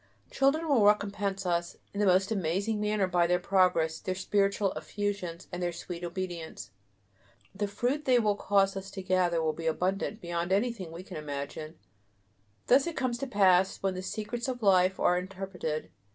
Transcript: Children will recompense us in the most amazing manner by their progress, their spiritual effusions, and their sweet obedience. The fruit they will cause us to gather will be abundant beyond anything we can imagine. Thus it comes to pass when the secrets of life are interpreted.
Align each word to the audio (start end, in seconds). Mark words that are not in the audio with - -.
Children 0.31 0.67
will 0.67 0.83
recompense 0.83 1.45
us 1.45 1.77
in 1.93 1.99
the 1.99 2.07
most 2.07 2.31
amazing 2.31 2.81
manner 2.81 3.05
by 3.05 3.27
their 3.27 3.37
progress, 3.37 3.99
their 3.99 4.15
spiritual 4.15 4.71
effusions, 4.71 5.47
and 5.51 5.61
their 5.61 5.71
sweet 5.71 6.03
obedience. 6.03 6.71
The 7.53 7.67
fruit 7.67 8.05
they 8.05 8.17
will 8.17 8.35
cause 8.35 8.75
us 8.75 8.89
to 8.89 9.03
gather 9.03 9.43
will 9.43 9.53
be 9.53 9.67
abundant 9.67 10.19
beyond 10.19 10.51
anything 10.51 10.91
we 10.91 11.03
can 11.03 11.17
imagine. 11.17 11.77
Thus 12.65 12.87
it 12.87 12.97
comes 12.97 13.19
to 13.19 13.27
pass 13.27 13.77
when 13.83 13.93
the 13.93 14.01
secrets 14.01 14.47
of 14.47 14.63
life 14.63 14.99
are 14.99 15.19
interpreted. 15.19 15.91